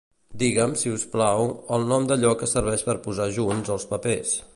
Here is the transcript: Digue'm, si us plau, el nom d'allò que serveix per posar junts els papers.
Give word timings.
Digue'm, 0.43 0.71
si 0.83 0.91
us 0.93 1.03
plau, 1.11 1.43
el 1.77 1.85
nom 1.91 2.07
d'allò 2.11 2.31
que 2.39 2.49
serveix 2.53 2.85
per 2.87 2.97
posar 3.05 3.29
junts 3.37 3.73
els 3.77 3.87
papers. 3.93 4.33